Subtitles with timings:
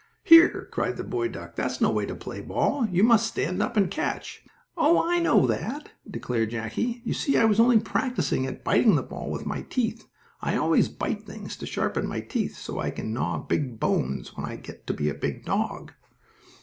[0.23, 1.55] "Here!" cried the boy duck.
[1.55, 2.87] "That's no way to play ball!
[2.89, 4.43] You must stand up and catch."
[4.75, 7.03] "Oh, I know that," declared Jackie.
[7.05, 10.07] "You see I was only practising at biting the ball with my teeth.
[10.41, 14.43] I always bite things to sharpen my teeth so I can gnaw big bones when
[14.43, 15.93] I get to be a big dog."